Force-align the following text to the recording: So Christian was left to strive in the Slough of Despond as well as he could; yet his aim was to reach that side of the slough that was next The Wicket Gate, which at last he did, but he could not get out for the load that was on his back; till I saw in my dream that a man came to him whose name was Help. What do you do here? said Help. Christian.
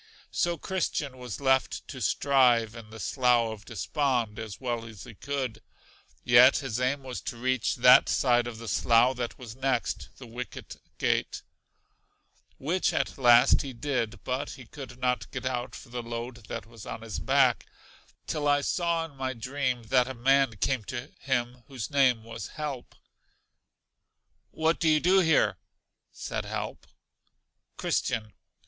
So 0.31 0.57
Christian 0.57 1.19
was 1.19 1.39
left 1.39 1.87
to 1.89 2.01
strive 2.01 2.73
in 2.73 2.89
the 2.89 2.99
Slough 2.99 3.51
of 3.53 3.65
Despond 3.65 4.39
as 4.39 4.59
well 4.59 4.83
as 4.87 5.03
he 5.03 5.13
could; 5.13 5.61
yet 6.23 6.57
his 6.57 6.79
aim 6.79 7.03
was 7.03 7.21
to 7.21 7.37
reach 7.37 7.75
that 7.75 8.09
side 8.09 8.47
of 8.47 8.57
the 8.57 8.67
slough 8.67 9.15
that 9.17 9.37
was 9.37 9.55
next 9.55 10.09
The 10.17 10.25
Wicket 10.25 10.77
Gate, 10.97 11.43
which 12.57 12.93
at 12.93 13.19
last 13.19 13.61
he 13.61 13.73
did, 13.73 14.23
but 14.23 14.49
he 14.53 14.65
could 14.65 14.97
not 14.97 15.29
get 15.29 15.45
out 15.45 15.75
for 15.75 15.89
the 15.89 16.01
load 16.01 16.47
that 16.47 16.65
was 16.65 16.87
on 16.87 17.03
his 17.03 17.19
back; 17.19 17.67
till 18.25 18.47
I 18.47 18.61
saw 18.61 19.05
in 19.05 19.15
my 19.17 19.33
dream 19.33 19.83
that 19.83 20.07
a 20.07 20.15
man 20.15 20.57
came 20.57 20.83
to 20.85 21.11
him 21.19 21.61
whose 21.67 21.91
name 21.91 22.23
was 22.23 22.47
Help. 22.57 22.95
What 24.49 24.79
do 24.79 24.89
you 24.89 24.99
do 24.99 25.19
here? 25.19 25.59
said 26.11 26.45
Help. 26.45 26.87
Christian. 27.77 28.33